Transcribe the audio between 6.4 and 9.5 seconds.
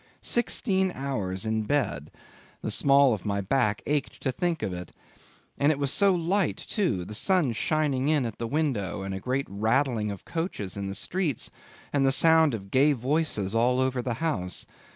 too; the sun shining in at the window, and a great